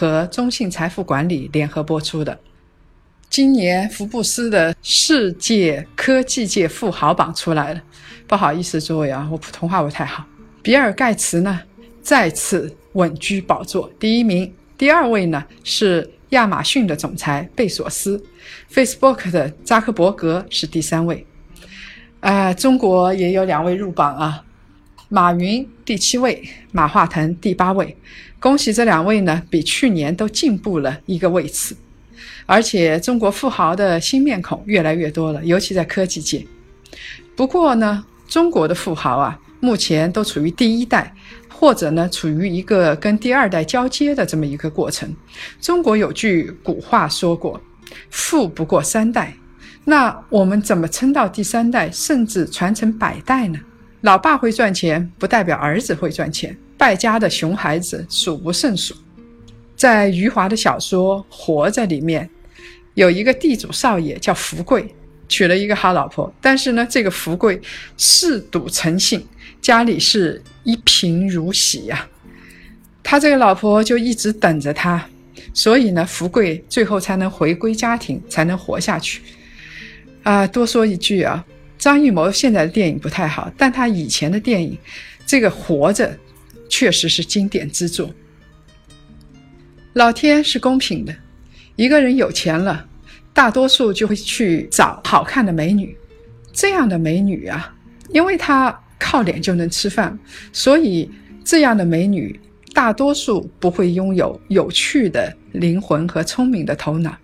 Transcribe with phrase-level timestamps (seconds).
[0.00, 2.40] 和中信财富管理联合播出的。
[3.28, 7.82] 今年福布斯的世界科技界富豪榜出来了，
[8.26, 10.24] 不好意思诸位啊，我普通话不太好。
[10.62, 11.60] 比尔盖茨呢
[12.00, 18.24] 再次稳居宝座第一名，第二位呢是亚马逊的总裁贝索斯
[18.72, 21.26] ，Facebook 的扎克伯格是第三位。
[22.20, 24.42] 啊，中国也有两位入榜啊。
[25.12, 27.96] 马云第七位，马化腾第八位，
[28.38, 31.76] 恭喜这两位呢，比去年都进步了一个位次。
[32.46, 36.46] 而且中国富豪的新面孔越来越多了，尤其在科技界。
[37.34, 41.12] 不过呢，中国的富豪啊，目前都处于第一代，
[41.48, 45.12] 或者呢，处于一个跟第二代交接的这么一个过程。
[45.60, 47.60] 中国有句古话说过
[48.10, 49.34] ：“富不过三代。”
[49.82, 53.58] 那我们怎么撑到第三代，甚至传承百代呢？
[54.02, 56.56] 老爸会赚钱，不代表儿子会赚钱。
[56.78, 58.94] 败家的熊孩子数不胜数。
[59.76, 62.28] 在余华的小说《活着》里面，
[62.94, 64.94] 有一个地主少爷叫福贵，
[65.28, 66.32] 娶了一个好老婆。
[66.40, 67.60] 但是呢，这个福贵
[67.98, 69.26] 嗜赌成性，
[69.60, 72.08] 家里是一贫如洗呀。
[73.02, 75.06] 他这个老婆就一直等着他，
[75.52, 79.20] 所以呢，福贵最后才能回归家庭，才能活下去。
[80.22, 81.44] 啊，多说一句啊。
[81.80, 84.76] 张艺谋现在的电影不太好，但他以前的电影，
[85.24, 86.06] 这个《活着》
[86.68, 88.10] 确实是经典之作。
[89.94, 91.16] 老天是公平的，
[91.76, 92.86] 一个人有钱了，
[93.32, 95.96] 大多数就会去找好看的美女。
[96.52, 97.74] 这样的美女啊，
[98.10, 100.16] 因为她靠脸就能吃饭，
[100.52, 101.10] 所以
[101.42, 102.38] 这样的美女
[102.74, 107.16] 大多数不会拥有有趣的灵魂和聪明的头脑。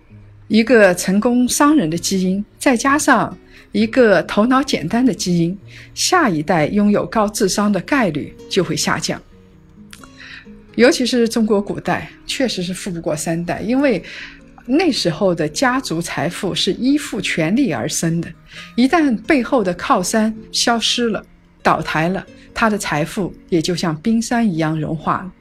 [0.47, 3.37] 一个成功商人的基因，再加上。
[3.77, 5.55] 一个头脑简单的基因，
[5.93, 9.21] 下一代拥有高智商的概率就会下降。
[10.73, 14.03] 尤其是中国古代，确实是富不过三代，因为
[14.65, 18.27] 那时候的家族财富是依附权力而生的。
[18.75, 21.23] 一旦背后的靠山消失了、
[21.61, 25.31] 倒台了，他的财富也就像冰山一样融化了。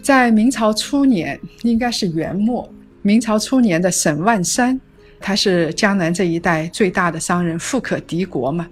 [0.00, 2.72] 在明朝初年，应该是元末，
[3.02, 4.80] 明朝初年的沈万三。
[5.20, 8.66] 他是江南这一带最大的商人，富可敌国嘛。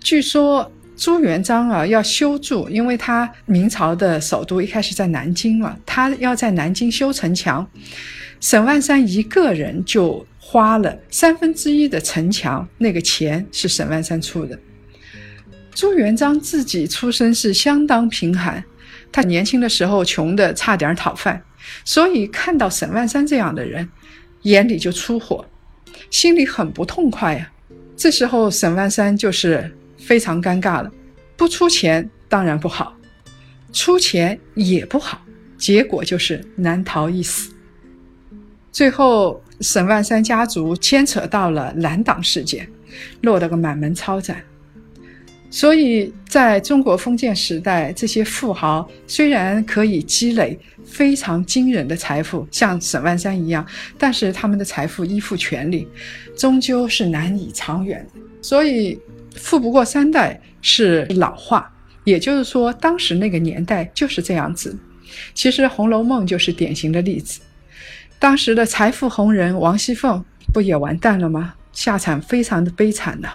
[0.00, 7.66] 据说朱元璋啊要修筑，因为他明朝的首都一开始在南京嘛，他要在南京修城墙，
[8.40, 14.58] 沈万三一个人就花了三分之一的城墙，那个钱是沈万三出的。
[15.74, 18.62] 朱元璋自己出身是相当贫寒，
[19.10, 21.42] 他年轻的时候穷的差点讨饭，
[21.84, 23.88] 所以看到沈万三这样的人。
[24.42, 25.44] 眼里就出火，
[26.10, 27.50] 心里很不痛快呀。
[27.96, 30.90] 这时候沈万三就是非常尴尬了，
[31.36, 32.96] 不出钱当然不好，
[33.72, 35.22] 出钱也不好，
[35.56, 37.52] 结果就是难逃一死。
[38.72, 42.68] 最后沈万三家族牵扯到了蓝党事件，
[43.20, 44.42] 落得个满门抄斩。
[45.52, 53.64] 所以，在中国封建时代，这些富豪虽然可以积累非常惊人的财富，像沈万三一样，
[53.98, 55.86] 但是他们的财富依附权力，
[56.34, 58.04] 终究是难以长远。
[58.40, 58.98] 所以，
[59.36, 61.70] 富不过三代是老话，
[62.04, 64.74] 也就是说，当时那个年代就是这样子。
[65.34, 67.42] 其实，《红楼梦》就是典型的例子。
[68.18, 71.52] 当时的财富红人王熙凤不也完蛋了吗？
[71.74, 73.28] 下场非常的悲惨呢。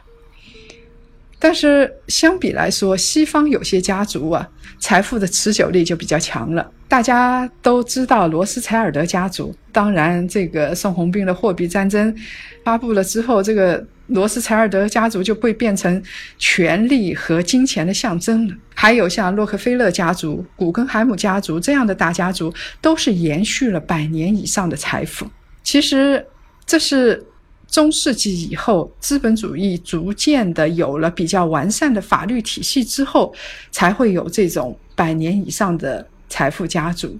[1.39, 4.47] 但是相比来说，西方有些家族啊，
[4.79, 6.71] 财富的持久力就比较强了。
[6.87, 12.15] 大家都知道罗斯柴尔德家族，当然这个宋鸿兵的货币战争
[12.63, 16.01] 发布了之后，这个罗斯柴尔德家族就会变成
[16.39, 18.55] 权力和金钱的象征了。
[18.73, 22.51] 还有像洛克菲勒家族、古根海姆家族这样的大家族，
[22.81, 25.27] 都是延续了百年以上的财富。
[25.61, 26.25] 其实
[26.65, 27.23] 这是。
[27.67, 33.33] 中世纪以后，资本主义逐渐的有了比较完善的法律体系之后，
[33.71, 37.17] 才会有这种百年以上的财富家族。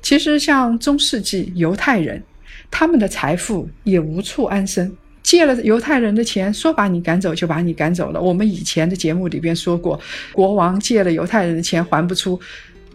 [0.00, 2.22] 其实，像中世纪犹太人，
[2.70, 4.92] 他们的财富也无处安身，
[5.22, 8.20] 借了犹太人的钱，说把你赶走就把你赶走了。
[8.20, 10.00] 我们以前的节目里边说过，
[10.32, 12.40] 国王借了犹太人的钱还不出，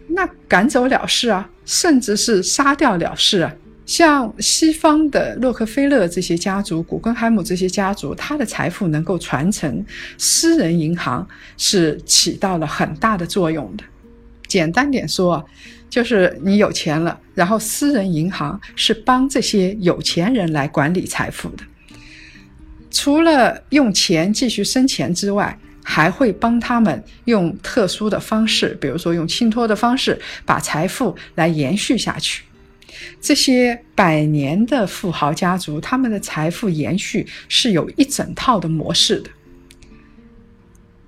[0.08, 1.48] 那赶走了事啊。
[1.64, 3.54] 甚至是杀掉了事啊。
[3.88, 9.82] 像西方的洛克菲勒这些家族、古根海姆这些家族，他的财富能够传承，
[10.18, 11.26] 私人银行
[11.56, 13.84] 是起到了很大的作用的。
[14.46, 15.42] 简单点说，
[15.88, 21.64] 就是你有钱了，然后私人银行是帮这些有钱人来管理财富的。
[22.90, 32.42] 除了用钱继续生钱之外，还会帮他们用特殊的方式，比如说用信托的方式，把财富来延续下去。
[33.20, 39.30] 这些百年的富豪家族，他们的财富延续是有一整套的模式的。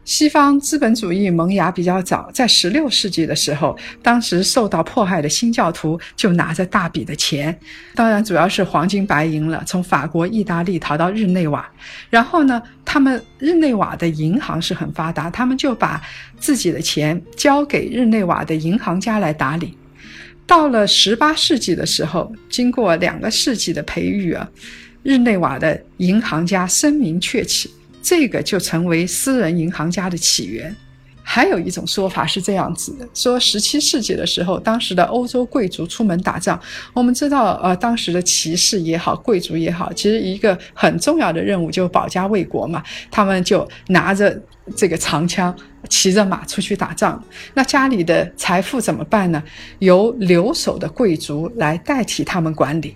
[0.03, 7.57] 西方资本主义萌芽比较早，在十六世纪的时候，当时受到迫害的新教徒就拿着大笔的钱，
[7.95, 11.71] 当然主要是黄金白银了，从法国、意大利逃到日内瓦。
[12.09, 16.03] 然后呢，他们日内瓦的银行是很发达，他们就把
[16.41, 19.77] 自己的钱交给日内瓦的银行家来打理。
[20.51, 24.51] 到了十八世纪的时候，经过两个世纪的培育啊，
[25.05, 27.71] 日内瓦的银行家声名鹊起，
[28.03, 30.75] 这个就成为私人银行家的起源。
[31.23, 36.61] 还有一种说法是这样子的：说十七世纪的时候，当时的欧洲贵族出门打仗，
[36.93, 44.37] 我们知道，呃，当时的骑士也好，贵族也好，其实一个很重要的任务就是保家卫国嘛，他们就拿着
[44.77, 45.57] 这个长枪。
[45.89, 47.23] 骑着马出去打仗，
[47.55, 49.43] 那家里的财富怎么办呢？
[49.79, 52.95] 由留守的贵族来代替他们管理。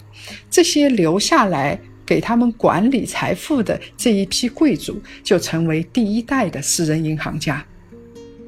[0.51, 7.65] 这些留下来给他们管理财富的这一批贵族，就成为第一代的私人银行家。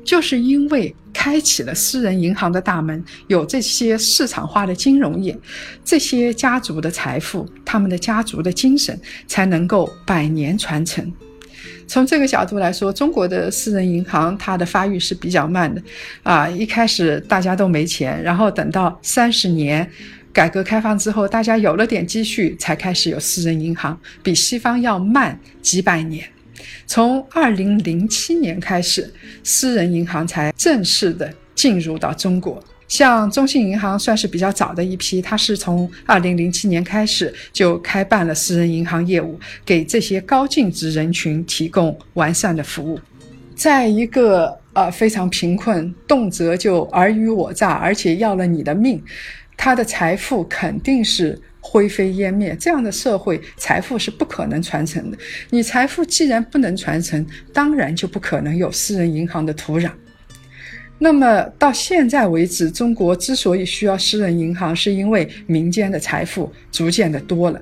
[0.05, 5.37] 就是因为开启了私人银行的大门，有这些市场化的金融业，
[5.85, 8.97] 这些家族的财富，他们的家族的精神，
[9.27, 11.13] 才能够百年传承。
[11.87, 15.81] 从这个角度来说，中国的私人银行它的发育是比较慢的，
[16.23, 19.89] 啊，一开始大家都没钱，然后等到三十年
[20.33, 26.29] 改革开放之后，大家有了点积蓄，才开始有私人银行，比西方要慢几百年。
[26.87, 29.13] 从二零零七年开始，
[29.43, 32.63] 私人银行才正式的进入到中国。
[32.89, 42.99] 像中信银行算是比较早的一批，它是从二零零七年开始就开办了私人银行业务，给这些高净值人群提供完善的服务。
[43.55, 49.03] 在一个呃非常贫困，动辄就尔虞我诈，而且要了你的命，
[49.57, 52.55] 他的财富肯定是灰飞烟灭。
[52.61, 55.17] 这样的社会，财富是不可能传承的。
[55.51, 59.91] 你财富既然不能传承，当然就不可能有私人银行的土壤。
[60.99, 67.61] 那么到现在为止，中国之所以需要私人银行，是因为民间的财富逐渐的多了。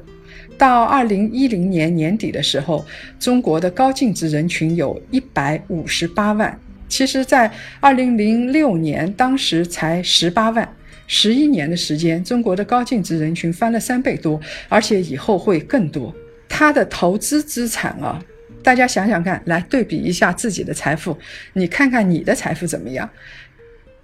[0.57, 2.87] 到二零一零年年底的时候，
[3.19, 6.57] 中国的高净值人群有一百五十八万。
[6.89, 7.51] 其实，在
[7.81, 10.73] 二零零六年，当时才十八万，
[11.09, 16.15] 十一年的时间，中国的高净值人群翻了三倍多，而且以后会更多。
[16.49, 18.23] 他的投资资产啊。
[18.65, 21.17] 大家想想看，来对比一下自己的财富，
[21.53, 23.09] 你看看你的财富怎么样？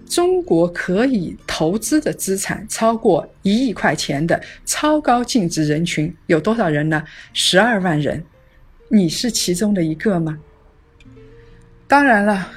[0.07, 7.03] 中国可以投资的资产超过一亿块钱的超高净值人群有多少人呢？
[7.33, 8.23] 十二万人，
[8.89, 10.39] 你是其中的一个吗？
[11.87, 12.49] 当然了，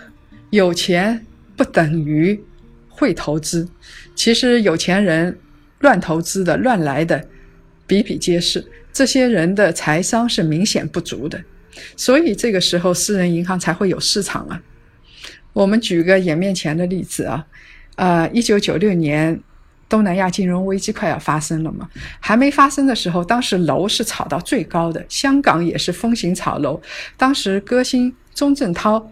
[0.50, 2.44] 有钱不等于
[2.90, 3.68] 会投资，
[4.14, 5.38] 其实有钱人
[5.80, 7.26] 乱投资的、乱来的
[7.88, 11.42] 比比皆是，这些人的财商是明显不足的。
[11.96, 14.62] 所以这个时候，私人银行才会有市场啊。
[15.54, 17.46] 我们举个眼面前的例子啊，
[17.96, 19.40] 呃，一九九六年
[19.88, 21.88] 东南亚金融危机快要发生了嘛，
[22.20, 26.82] 还没发生的时候，当时楼是炒到最高的，香港也是风行炒楼。
[27.16, 29.12] 当时歌星钟镇涛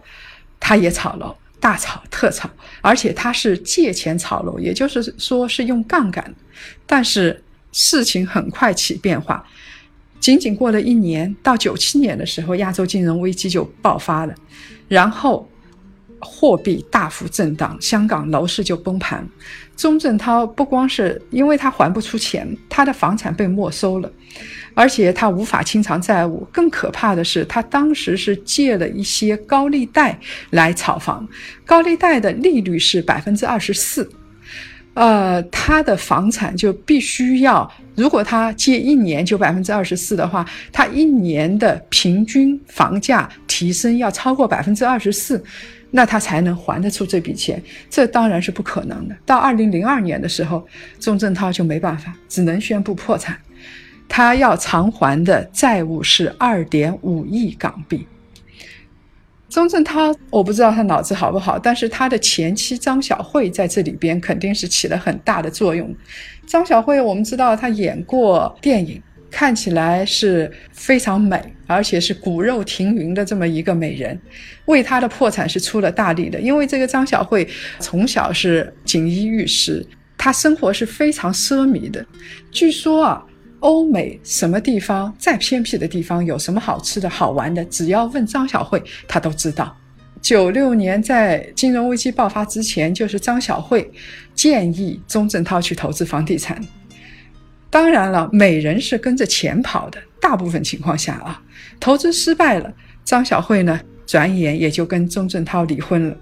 [0.58, 2.50] 他也炒楼，大炒特炒，
[2.80, 6.34] 而且他是借钱炒楼，也就是说是用杠杆。
[6.86, 9.46] 但是事情很快起变化。
[10.22, 14.32] 仅仅过了一年，到九七年的时候，亚洲金融危机就爆发了，
[14.86, 15.50] 然后
[16.20, 19.28] 货币大幅震荡，香港楼市就崩盘。
[19.76, 24.12] 钟镇涛不光是因为他还不出钱，他的房产被没收了，
[24.74, 26.46] 而且他无法清偿债务。
[26.52, 30.16] 更可怕的是，他当时是借了一些高利贷
[30.50, 31.28] 来炒房，
[31.66, 34.08] 高利贷的利率是百分之二十四。
[34.94, 45.42] 呃，他的房产就必须要，如果他借一年就百分之二十四的话，他一年的平均房价提升要超过百分之二十四，
[45.90, 47.62] 那他才能还得出这笔钱。
[47.88, 49.16] 这当然是不可能的。
[49.24, 50.66] 到二零零二年的时候，
[51.00, 53.34] 钟镇涛就没办法，只能宣布破产。
[54.08, 58.06] 他要偿还的债务是二点五亿港币。
[59.52, 65.94] 钟镇涛，我不知道他脑子好不好，但是他的前妻张小慧在这里边肯定是起了很大的作用。
[66.46, 74.18] 张小慧，我们知道她演过电影，看起来是非常美，而且是骨肉停云的这么一个美人，
[74.64, 76.40] 为她的破产是出了大力的。
[76.40, 77.46] 因为这个张小慧
[77.78, 82.02] 从小是锦衣玉食，她生活是非常奢靡的。
[82.50, 83.22] 据说啊。
[83.62, 89.76] 欧美什么地方再偏僻的地方有什么好吃的好玩的，只要问张小慧，她都知道。
[90.20, 93.90] 九六年在金融危机爆发之前，就是张小慧
[94.34, 96.60] 建议钟镇涛去投资房地产。
[97.70, 101.40] 当然了，美人是跟着钱跑的，大部分情况下啊，
[101.80, 102.72] 投资失败了，
[103.04, 106.16] 张小慧呢，转眼也就跟钟镇涛离婚了。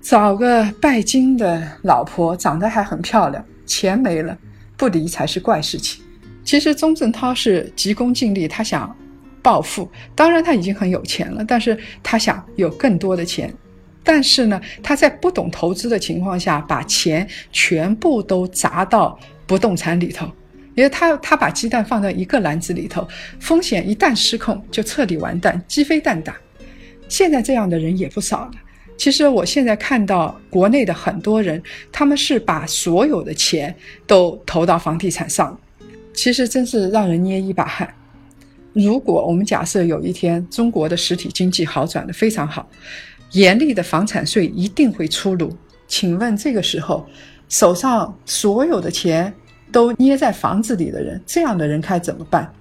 [0.00, 4.36] 找个拜金的老婆，长得还很漂亮，钱没了，
[4.76, 6.02] 不离才是怪事情。
[6.50, 8.92] 其实钟镇涛是急功近利，他想
[9.40, 9.88] 暴富。
[10.16, 13.54] 当然他已经很有钱了，但是他想有更多的钱。
[14.02, 19.16] 但是呢，他在不懂投资的情况下，把钱全部都砸到
[19.46, 20.26] 不动产里头，
[20.74, 23.06] 因为他他把鸡蛋放在一个篮子里头，
[23.38, 26.36] 风险一旦失控就彻底完蛋，鸡飞蛋打。
[27.08, 28.50] 现在这样的人也不少了。
[28.96, 33.72] 其实我现在看到国内的很多人，他们是把所有的钱
[34.04, 35.56] 都投到房地产上。
[36.20, 37.88] 其实真是让人捏一把汗。
[38.74, 42.68] 如果我们假设有一天中国的实体经济好转的非常好，
[43.32, 45.50] 严厉的房产税一定会出炉。
[45.88, 47.06] 请问这个时候，
[47.48, 49.32] 手上所有的钱
[49.72, 52.52] 都捏在房子里的人，这样的人该怎么办？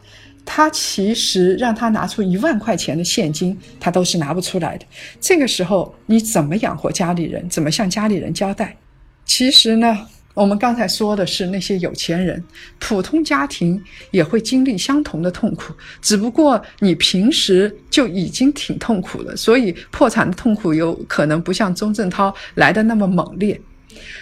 [0.46, 4.86] 他其实让他拿出一万块钱的现金，他都是拿不出来的。
[5.20, 7.50] 这个时候你怎么养活家里人？
[7.50, 8.78] 怎么向家里人交代？
[9.26, 10.08] 其实呢？
[10.36, 12.42] 我们刚才说的是那些有钱人，
[12.80, 13.82] 普通家庭
[14.12, 23.60] 也会经历相同的痛苦，只不过你平时就已经挺痛苦了，所以破产的痛苦有可能不像钟镇涛来的那么猛烈。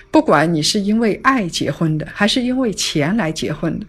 [0.10, 3.86] 不管你是因为爱结婚的，还是因为钱来结婚的，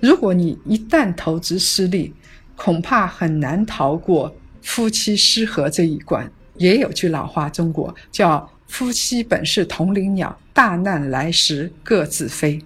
[0.00, 2.12] 如果你一旦投资失利，
[2.56, 6.30] 恐怕很难逃过夫妻失和这一关。
[6.56, 8.46] 也有句老话，中国叫。
[8.70, 12.62] 夫妻本是同林鸟，大难来时各自飞。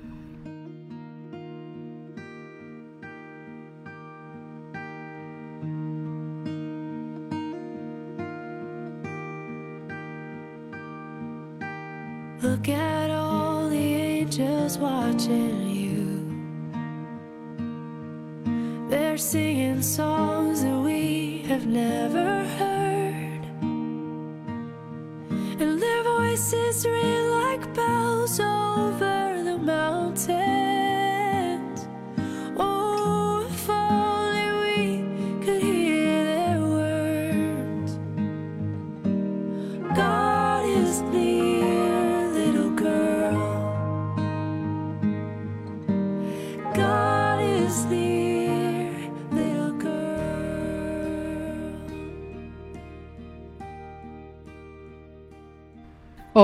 [21.66, 22.33] voices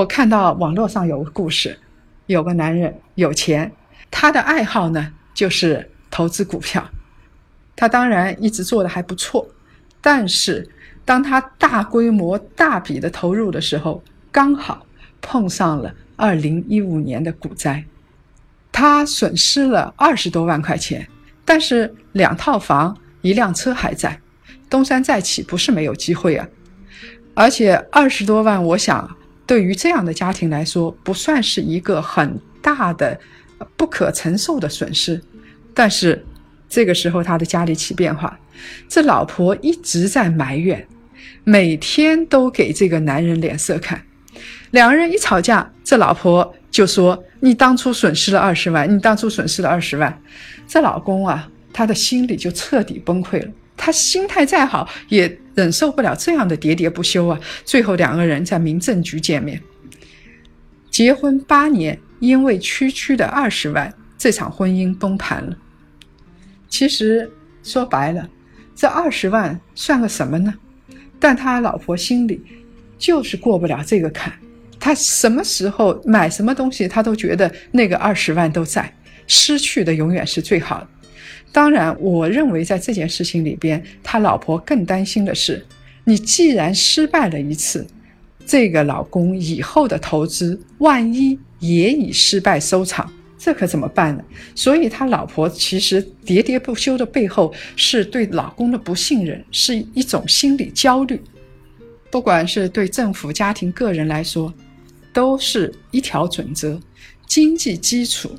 [0.01, 1.77] 我看到网络上有个故事，
[2.25, 3.71] 有个男人有钱，
[4.09, 6.83] 他的爱好呢就是投资股票。
[7.75, 9.47] 他当然一直做的还不错，
[10.01, 10.67] 但是
[11.05, 14.87] 当他大规模大笔的投入的时候，刚好
[15.21, 17.85] 碰上了二零一五年的股灾，
[18.71, 21.07] 他损失了二十多万块钱，
[21.45, 24.19] 但是两套房一辆车还在，
[24.67, 26.47] 东山再起不是没有机会啊！
[27.35, 29.15] 而且二十多万，我想。
[29.51, 33.19] 对于这样的家庭来说，不算是一个很大的、
[33.75, 35.21] 不可承受的损失。
[35.73, 36.25] 但是
[36.69, 38.39] 这个时候，他的家里起变化，
[38.87, 40.87] 这老婆一直在埋怨，
[41.43, 44.01] 每天都给这个男人脸色看。
[44.69, 50.17] 两个人一吵架，这老婆就说：“你当初损失了二十万，你当初损失了二十万。”
[50.65, 53.51] 这老公啊，他的心里就彻底崩溃了。
[53.83, 57.39] 他心态再好，也忍受不了这样的喋喋不休啊！
[57.65, 59.59] 最后两个人在民政局见面，
[60.91, 65.57] 结婚八年，因为区区的二十万，这场婚姻崩盘了。
[66.69, 67.27] 其实
[67.63, 68.29] 说白了，
[68.75, 70.53] 这二十万算个什么呢？
[71.19, 72.39] 但他老婆心里
[72.99, 74.31] 就是过不了这个坎。
[74.79, 78.95] 他什么时候买什么东西，他都觉得那个二十万都在，
[79.25, 80.87] 失去的永远是最好的。
[81.51, 85.65] 当然，我认为在这件事情里边，他老婆更担心的是，
[86.05, 87.85] 你既然失败了一次，
[88.45, 94.23] 这个老公以后的投资万一也以失败收场，这可怎么办呢？
[94.55, 101.21] 所以，他老婆其实喋喋不休的背后，是对老公的不信任，是一种心理焦虑。
[102.09, 104.53] 不管是对政府、家庭、个人来说，
[105.13, 106.79] 都是一条准则：
[107.27, 108.31] 经济基础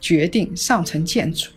[0.00, 1.50] 决定上层建筑。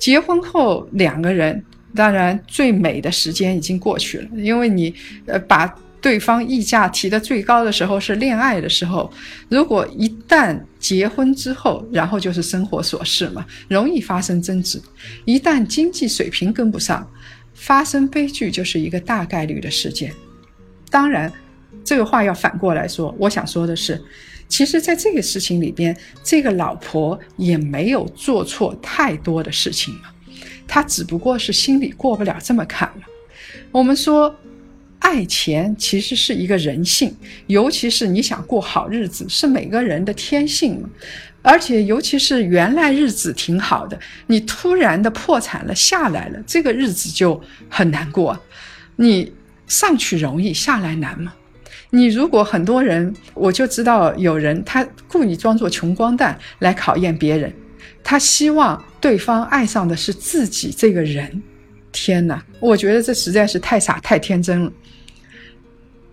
[0.00, 1.64] 结婚后，两个人
[1.94, 4.92] 当然最美的时间已经过去了，因为你
[5.26, 5.72] 呃把。
[6.02, 9.12] 对方溢价提的最高的时候是恋爱的时候，
[9.50, 14.80] 如果一旦结婚之后，然后就是生活琐事嘛，容易发生争执。
[15.26, 17.06] 一旦经济水平跟不上，
[17.52, 20.10] 发生悲剧就是一个大概率的事件。
[20.88, 21.30] 当然，
[21.84, 24.02] 这个话要反过来说，我想说的是，
[24.50, 30.10] 其实在这个事情里边，这个老婆也没有做错太多的事情嘛，
[30.68, 33.02] 她只不过是心里过不了这么坎了。
[33.72, 34.36] 我们说。
[35.02, 37.16] 爱钱其实是一个人性，
[37.46, 40.90] 尤其是你想过好日子，是每个人的天性嘛。
[41.40, 48.38] 而且，尤其是原来日子挺好的，你突然的破产了下来了，这个日子就很难过。
[48.96, 49.32] 你
[49.66, 51.32] 上去容易，下来难嘛。
[51.90, 57.52] 你如果很多人，我就知道有人他故意装作穷光蛋来考验别人，
[58.02, 61.42] 他希望对方爱上的是自己这个人。
[61.92, 64.72] 天哪，我觉得这实在是太傻太天真了。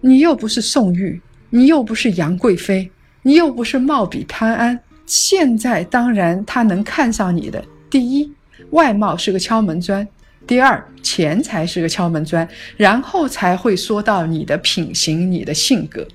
[0.02, 2.90] 你又不是宋玉，你又不是杨贵妃，
[3.22, 4.80] 你又不是貌比潘安。
[5.06, 8.32] 现在当然他能看上你的，第一，
[8.72, 10.04] 外貌是个敲门砖；
[10.48, 16.08] 第二，钱财是个敲门砖，然后才会说到你的品行、你的性格。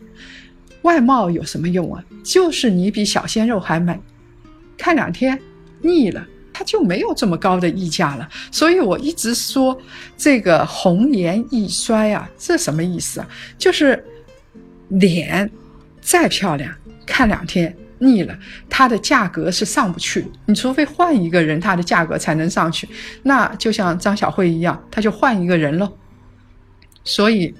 [0.80, 2.02] 外貌有什么用啊？
[2.24, 4.00] 就是你比小鲜肉还美，
[4.76, 5.38] 看两天
[5.82, 6.26] 腻了。
[6.54, 9.76] 他就没有这么高的溢价了，所以我一直说
[10.18, 13.28] 这个红颜易衰啊，这什么意思啊？
[13.56, 14.04] 就是
[14.88, 15.50] 脸
[16.02, 16.70] 再漂亮，
[17.06, 20.26] 看两天腻了，它的价格是上不去。
[20.46, 22.88] 你除非换一个人，它的价格才能上去。
[23.22, 25.90] 那就像张小慧一样，他就换一个人喽。
[27.04, 27.54] 所以，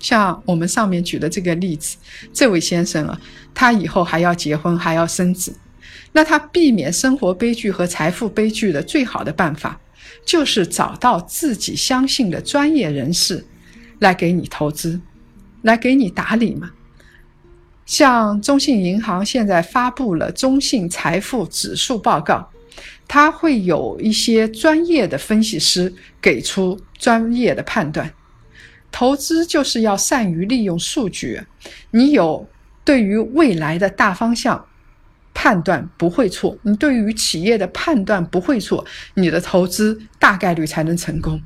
[0.00, 1.96] 像我们上面举的这个例子，
[2.32, 3.20] 这位先生啊，
[3.54, 5.56] 他以后还要结婚，还要生子。
[6.12, 9.80] 那他避免生活悲剧和财富悲剧的最好的办法，
[10.24, 13.44] 就是找到自己相信的专业人士，
[13.98, 15.00] 来给你投资，
[15.62, 16.70] 来给你打理嘛。
[17.86, 22.50] 像中信银行现在发布了中信财富指数报告，
[23.08, 28.12] 它会有一些专业的分析师给出专业的判断。
[28.92, 31.40] 投资就是要善于利用数据，
[31.92, 32.48] 你有
[32.84, 34.66] 对于未来的大方向。
[35.38, 41.38] 判断不会错，你对于企业的判断不会错，你的投资大概率才能成功。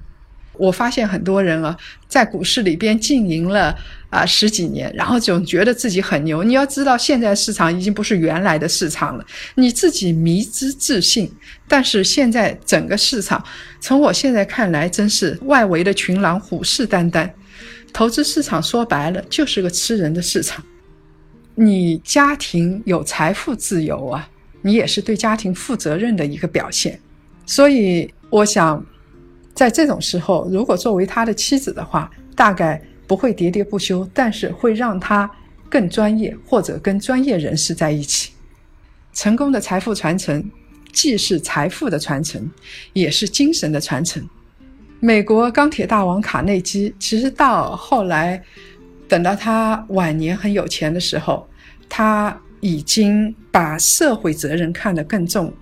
[0.60, 1.74] 我发现很多人啊，
[2.06, 3.74] 在股市里边经营了
[4.10, 6.44] 啊十几年，然后总觉得自己很牛。
[6.44, 11.32] 你要知道，现在市场已经不是原来的市场了，你自己迷之自信。
[11.66, 13.42] 但是现在整个市场，
[13.80, 17.30] 从我现在看来，真是外围的群狼虎视眈眈。
[17.92, 20.62] 投资市场说白了，就是个吃人的市场。
[21.54, 24.28] 你家庭有财富自由啊，
[24.62, 27.00] 你也是对家庭负责任的一个表现。
[27.46, 28.84] 所以，我想，
[29.54, 35.30] 在这种时候，如果作为他的妻子的话，大概不会喋喋不休，但是会让他
[35.68, 38.32] 更专业，或者跟专业人士在一起。
[39.12, 40.50] 成功的财富传承，
[40.92, 42.50] 既是财富的传承，
[42.92, 44.26] 也是精神的传承。
[45.00, 48.42] 美国钢铁大王卡内基，其实到后来，
[49.08, 51.46] 等到他晚年很有钱的时候。
[51.92, 55.52] 他已经把社会责任看得更重。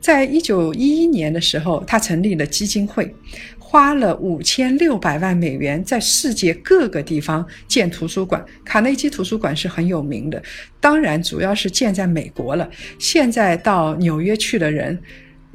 [0.00, 3.14] 在一九一一年的时候，他成立了基金会，
[3.58, 8.44] 花了五千六百万美元，在世界各个地方建图书馆。
[8.64, 10.42] 卡内基图书馆是很有名的，
[10.80, 12.68] 当然主要是建在美国了。
[12.98, 14.98] 现在到纽约去的人，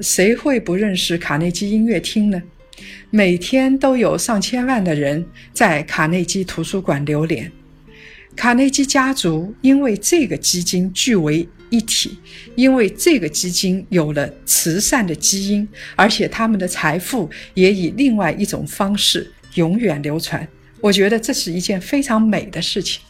[0.00, 2.42] 谁会不认识卡内基音乐厅呢？
[3.10, 7.50] 每天都有上千万的人在卡内基图书馆流连。
[8.36, 12.18] 卡内基家族因为这个基金据为一体，
[12.54, 20.46] 因为这个基金有了慈善的基因，而且他们的财富也以另外一种方式永远流传。
[20.80, 23.00] 我觉得这是一件非常美的事情。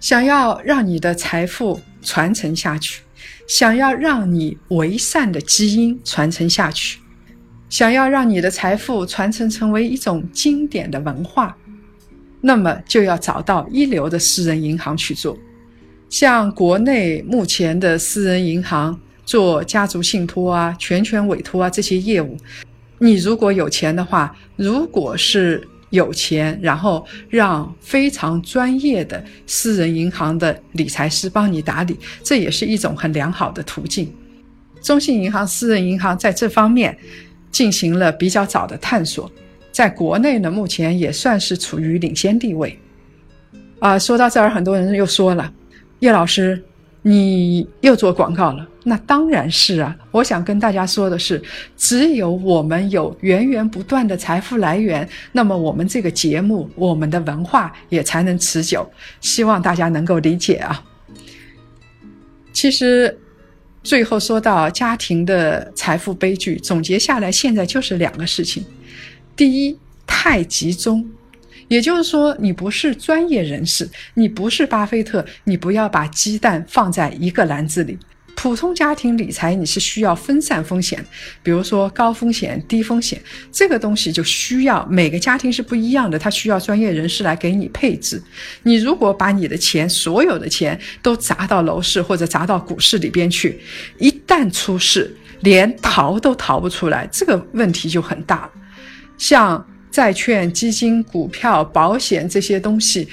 [0.00, 3.02] 想要让你的财富传承下去，
[3.46, 6.98] 想要让你为善的基因传承下去，
[7.68, 11.56] 想要让你的财富传承成为一种经典的文化。
[12.40, 15.38] 那么就要找到一流的私人银行去做，
[16.10, 22.36] 像国内目前的私人银行做家族信托啊、全权委托啊这些业务，
[22.98, 34.12] 你如果有钱的话，如果是有钱，然后让非常专业的私人银行的理财师帮你打理，这也是一种很良好的途径。
[34.82, 36.96] 中信银行私人银行在这方面
[37.52, 39.30] 进行了比较早的探索。
[39.70, 42.76] 在国内呢，目前也算是处于领先地位。
[43.78, 45.52] 啊，说到这儿，很多人又说了，
[46.00, 46.62] 叶老师，
[47.02, 48.66] 你又做广告了。
[48.84, 51.40] 那当然是啊，我想跟大家说的是，
[51.76, 58.90] 只有我们有源源不断的财富来源，那么我们这个节目，我们的文化也才能持久。
[59.20, 60.82] 希望大家能够理解啊。
[62.52, 63.16] 其实，
[63.82, 68.64] 最后说到家庭的财富悲剧，总结下来，现在就是两个事情：
[69.36, 71.06] 第一，太集中。
[71.70, 77.96] 也就是说，你不是专业人士，你不是巴菲特，你不要把鸡蛋放在一个篮子里。
[78.34, 81.04] 普通家庭理财，你是需要分散风险，
[81.44, 88.20] 比如说高风险、低风险，这个东西就需要每个家庭是不一样的，它需要专业人士来给你配置。
[88.64, 93.60] 你如果把你的钱，所有的钱都砸到楼市或者砸到股市里边去，
[93.98, 98.50] 一旦出事，连逃都逃不出来，这个问题就很大。
[99.16, 99.64] 像。
[99.90, 103.08] 债券、基金、股票、保险这些东西，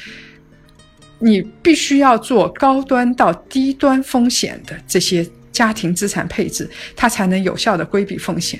[1.19, 8.59] 你必须要做高端到低端风险的这些家庭资产配置，它才能有效的规避风险。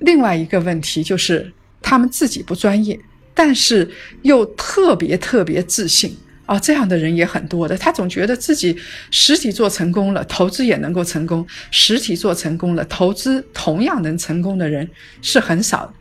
[0.00, 2.98] 另外一个问题就是，他们自己不专业，
[3.34, 3.88] 但是
[4.22, 7.76] 又特别特别自信啊，这样的人也很多的。
[7.76, 8.76] 他总觉得自己
[9.10, 14.88] 实体做成功了，投资也能够成功；实体做成功了，投资同样能成功的人
[15.22, 15.92] 是很少的。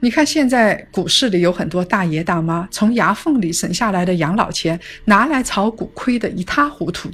[0.00, 7.10] 你看，现在股市里有很多大爷大妈，从牙缝里省下来的养老钱拿来炒股，亏得一塌糊涂。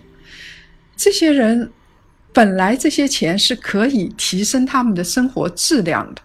[0.95, 1.71] 这些人
[2.33, 6.21] 本来这些钱是可以提升他们的生活质量的，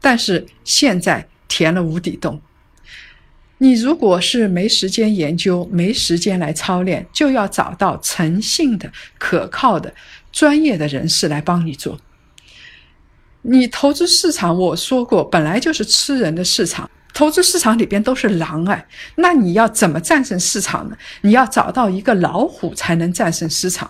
[0.00, 2.40] 但是现在填了无底洞。
[3.58, 9.94] 你如果是没时间研究、没时间来操练，就要找到诚信的、可靠的、
[10.32, 11.98] 专业的人士来帮你做。
[13.46, 16.90] 你投资市场，我说过，本来就是吃人的市场。
[17.12, 18.84] 投资市场里边都是狼哎，
[19.16, 20.96] 那你要怎么战胜市场呢？
[21.20, 23.88] 你要找到一个老虎才能战胜市场。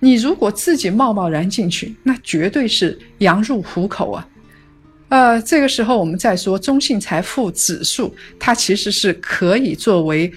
[0.00, 4.28] 你如果自己贸贸然进去，那绝对是羊入虎口啊。
[5.08, 10.32] 呃，这个时候我们再说中信财富指数，它其实是可以作为。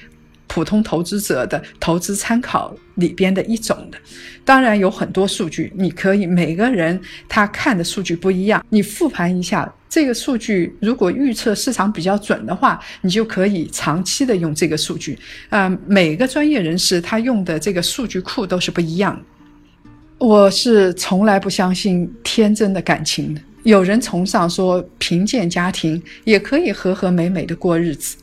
[0.49, 3.97] 普通投资者的投资参考里边的一种的，
[4.43, 15.17] 当然有很多数据，你可以每个人他看的数据不一样，你复盘一下这个数据，如果预测市场比较准的话，你就可以长期的用这个数据。
[15.49, 19.21] 啊，每个专业人士他用的这个数据库都是不一样。
[20.17, 28.17] 我是从来不相信天真的感情的，有人崇尚说贫贱家庭也可以和和美美的过日子，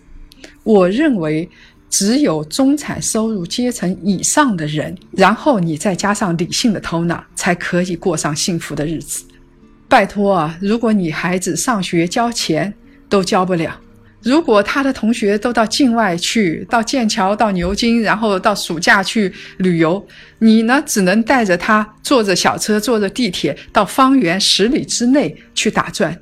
[0.64, 1.48] 我认为。
[1.88, 9.24] 只有中产收入阶层以上的人，然后你再加上理性的头脑，才可以过上幸福的日子。
[9.88, 12.74] 拜托啊，如果你孩子上学交钱
[13.08, 13.80] 都交不了，
[14.20, 20.04] 如果他的同学都到境外去，到剑桥、到牛津，然后到暑假去旅游，
[20.40, 26.18] 你呢只能带着他坐着小车、坐着地铁到方圆十里之内去打转，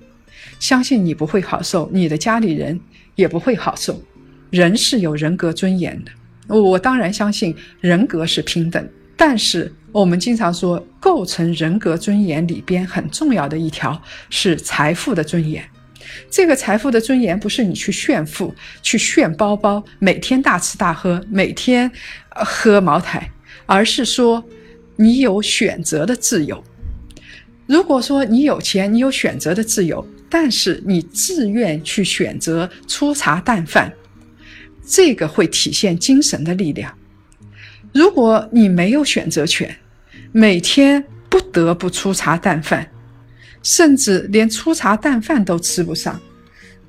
[0.61, 2.79] 相信你不会好受，你的家里人
[3.15, 3.99] 也不会好受。
[4.55, 8.89] 人是有人格尊严的，我当然相信人格是平等。
[9.17, 15.61] 但是我们经常说，构成人格尊严里边很重要的一条是财富的尊严。
[16.31, 21.91] 这个财富的尊严不是你去炫富、去炫包包、每天大吃大喝、每天
[22.31, 23.29] 喝茅台，
[23.67, 24.45] 而是说
[24.95, 26.63] 你有选择的自由。
[27.67, 33.93] 如果说你有钱，你有选择的自由，但是你自愿去选择粗茶淡饭。
[34.87, 36.93] 这个会体现精神的力量。
[37.93, 39.75] 如果你没有选择权，
[40.33, 42.89] 每天不得不粗茶淡饭，
[43.63, 46.21] 甚至连粗茶淡饭都吃不上，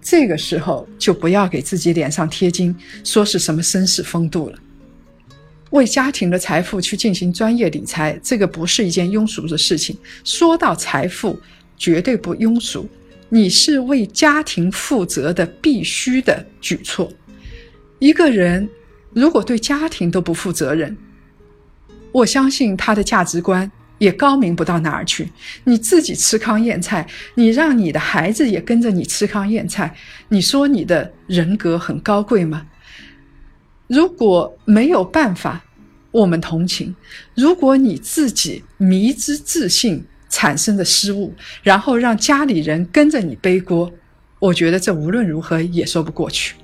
[0.02, 4.58] 这个时候就不要给自己脸上贴金，说是什么绅士风度了。
[5.72, 9.98] 为家庭的财富去进行专业理财，这个不是一件庸俗的事情。
[10.24, 11.40] 说到财富，
[11.78, 12.88] 绝对不庸俗，
[13.30, 17.12] 你是为家庭负责的必须的举措。
[18.00, 18.70] 一个人
[19.14, 20.96] 如果对家庭都不负责任，
[22.12, 25.32] 我相信他的价值观也高明不到哪儿去。
[25.64, 29.96] 你自己吃糠咽菜，你让你的孩子也跟着你吃糠咽菜，
[30.30, 32.68] 你说你的人格很高贵吗？
[33.88, 35.64] 如果没有办法，
[36.12, 36.94] 我们同情；
[37.36, 43.92] 如果你自己迷之自信产生的失误，然后让家里人跟着你背锅，
[44.40, 46.56] 我觉得这无论如何也说不过去。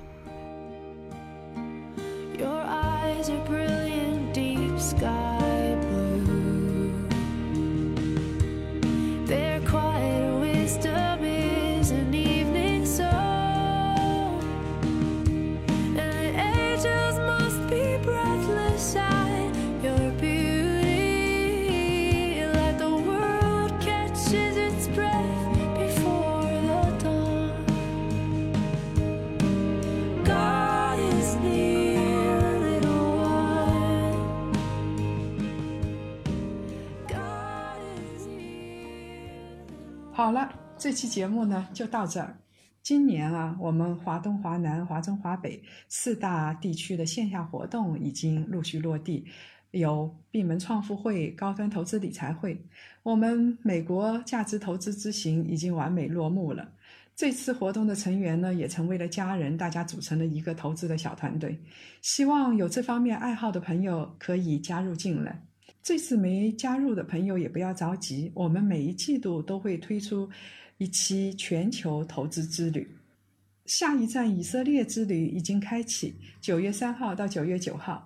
[40.82, 42.36] 这期节目呢就到这儿。
[42.82, 49.24] 今年啊，我们华东、华南、华中、华北四大地区的线下活动已经陆续落地，
[49.70, 52.60] 有闭门创富会、高端投资理财会。
[53.04, 56.68] 我们美国价值投资之行已经完美落幕了。
[57.14, 61.56] 这次活动的成员呢，也成为了家人，大家组成了一个投资的小团队。
[62.00, 65.44] 希望有这方面爱好的朋友可以加入进来。
[65.80, 70.28] 这次没加入的朋友也不要着急，我们每一季度都会推出。
[70.82, 72.96] 一期全球投资之旅，
[73.66, 76.12] 下一站以色列之旅已经开启。
[76.40, 78.04] 九月三号到九月九号，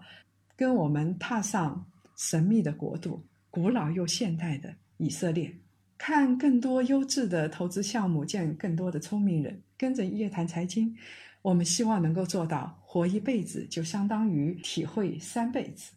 [0.55, 1.87] 跟我们踏上
[2.19, 5.51] 神秘的国度，古老又现代的以色列，
[5.97, 9.59] 看更多优质的投资项目，见更多的聪明人。
[9.79, 10.95] 跟着夜谈财经，
[11.41, 15.93] 我们希望能够做到活一辈子，就相当于体会三辈子。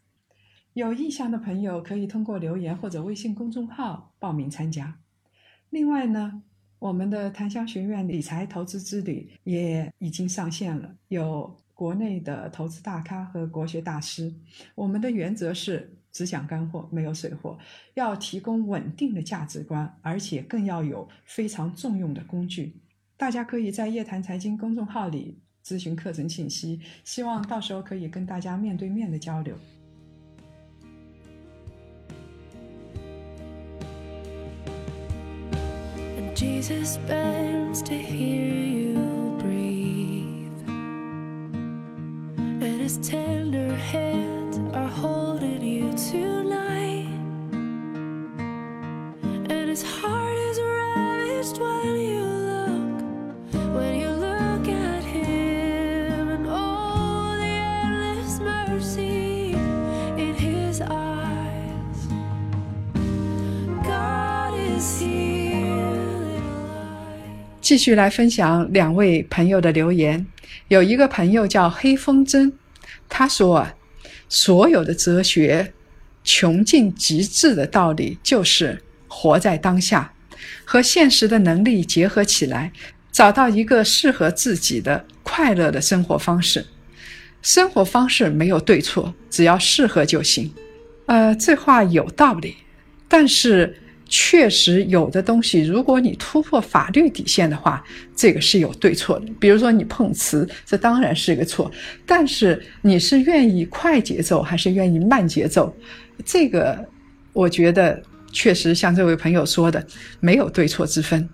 [0.76, 4.98] 有意向的朋友可以通过留言或者微信公众号报名参加。
[5.70, 6.42] 另外呢。
[6.80, 14.34] 我们的檀香学院理财投资之旅也已经上线了，有国内的投资大咖和国学大师。
[14.76, 17.60] 我们的原则是只讲干货，没有水货，
[17.96, 22.74] 要提供稳定的价值观，而且更要有非常重用的工具。
[23.18, 29.54] 大家可以在夜谈财经公众号里咨询课程信息，希望到时候可以跟大家面对面的交流。
[36.40, 40.70] Jesus bends to hear you breathe,
[42.64, 47.10] and his tender hands are holding you tonight,
[49.52, 51.60] and his heart is ravished
[67.70, 70.26] 继续来分享两位朋友的留言。
[70.70, 72.52] 有一个朋友叫黑风筝，
[73.08, 73.76] 他说啊，
[74.28, 75.72] 所有的哲学
[76.24, 80.12] 穷尽极致的道理就是活在当下，
[80.66, 82.72] 和现实的能力结合起来，
[83.12, 86.66] 找到一个适合自己的快乐的生活方式。
[87.44, 90.52] 生活方式没有对错，只要适合就行。
[91.06, 92.56] 呃，这话有道理，
[93.08, 93.84] 但是。
[94.10, 97.84] 确实有的东西，如果你突破法律底线的话，
[98.16, 99.28] 这个是有对错的。
[99.40, 101.72] 比如说你碰瓷，这当然是一个错。
[102.08, 105.72] 但是你是愿意快节奏还是愿意慢节奏？
[106.26, 106.84] 这个
[107.34, 109.86] 我觉得确实像这位朋友说的，
[110.20, 111.30] 没有对错之分。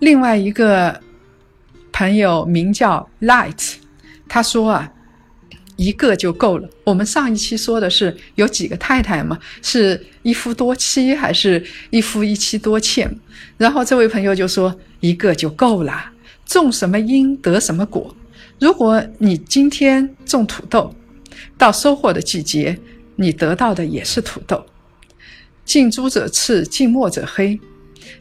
[0.00, 1.00] 另外一个
[1.92, 3.74] 朋友名叫 Light，
[4.28, 4.90] 他说啊。
[5.76, 6.68] 一个就够了。
[6.84, 9.38] 我们上一期说的是有几个太太嘛？
[9.62, 13.10] 是一夫多妻还是一夫一妻多妾？
[13.56, 16.10] 然后这位朋友就说一个就够了。
[16.46, 18.14] 种什么因得什么果。
[18.60, 20.94] 如果你今天种土豆，
[21.56, 22.78] 到收获的季节，
[23.16, 24.64] 你得到的也是土豆。
[25.64, 27.58] 近朱者赤，近墨者黑。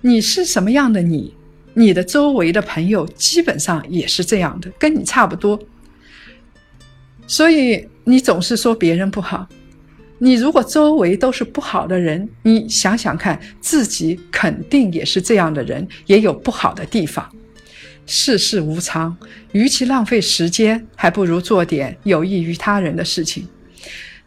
[0.01, 1.33] 你是什么样的你，
[1.73, 5.59] 你的周围的朋友基本上也是这样的，跟你差不多。
[7.33, 9.49] 所以你总是说别人不好，
[10.19, 17.27] 你如果周围都是不好的人，你想想看，自己肯定也是这样的人，也有不好的地方。
[18.05, 19.17] 世事无常，
[19.51, 23.47] 与其浪费时间，还不如做点有益于他人的事情。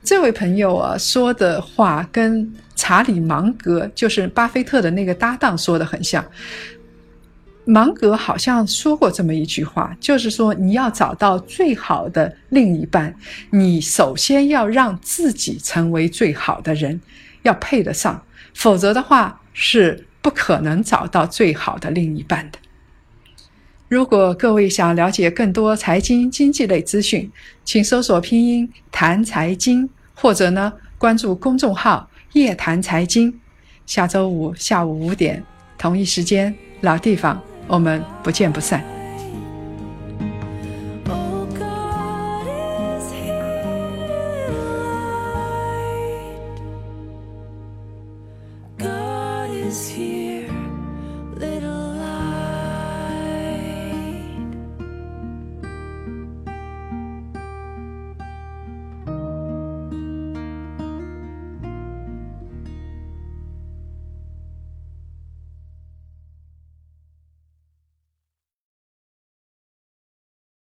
[0.02, 6.24] 这位朋友啊说的话跟查理芒格，就是巴菲特的那个搭档说的很像。
[7.68, 13.12] 芒格好像说过这么一句话，就是说你要找到最好的另一半，
[13.50, 17.00] 你首先要让自己成为最好的人，
[17.42, 18.22] 要配得上，
[18.54, 22.58] 否则的话是不可能找到最好的另一半的。
[23.88, 27.28] 如果各位想了解更多财经经济类资讯，
[27.64, 33.40] 请搜索拼音谈财经，或者呢关注公众号夜谈财经。
[33.86, 35.42] 下周五下午五点，
[35.76, 37.42] 同一时间，老地方。
[37.66, 38.95] 我们不见不散。